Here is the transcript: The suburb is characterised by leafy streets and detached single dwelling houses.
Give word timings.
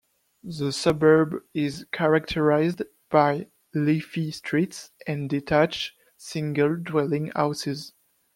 The 0.43 0.71
suburb 0.71 1.43
is 1.53 1.85
characterised 1.91 2.81
by 3.11 3.49
leafy 3.75 4.31
streets 4.31 4.89
and 5.05 5.29
detached 5.29 5.93
single 6.17 6.75
dwelling 6.77 7.27
houses. 7.35 7.93